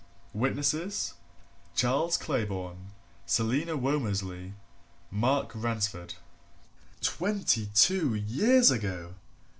Witnesses, 0.33 1.13
Charles 1.75 2.17
Claybourne, 2.17 2.89
Selina 3.27 3.77
Womersley, 3.77 4.53
Mark 5.11 5.51
Ransford. 5.53 6.15
Twenty 7.01 7.67
two 7.75 8.15
years 8.15 8.71
ago! 8.71 9.13